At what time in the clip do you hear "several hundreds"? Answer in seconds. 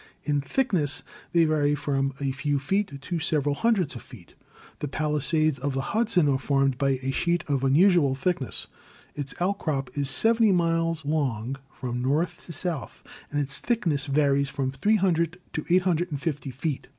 3.19-3.93